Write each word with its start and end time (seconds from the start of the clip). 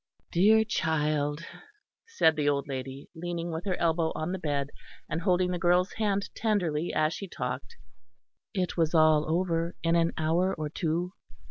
"Dear 0.31 0.63
child," 0.65 1.45
said 2.07 2.35
the 2.35 2.49
old 2.49 2.67
lady, 2.67 3.07
leaning 3.13 3.51
with 3.51 3.65
her 3.65 3.75
elbow 3.77 4.11
on 4.15 4.31
the 4.31 4.39
bed, 4.39 4.71
and 5.07 5.21
holding 5.21 5.51
the 5.51 5.59
girl's 5.59 5.91
hand 5.93 6.27
tenderly 6.33 6.91
as 6.91 7.13
she 7.13 7.27
talked, 7.27 7.77
"it 8.51 8.75
was 8.75 8.95
all 8.95 9.29
over 9.29 9.75
in 9.83 9.95
an 9.95 10.13
hour 10.17 10.55
or 10.55 10.69
two. 10.69 11.13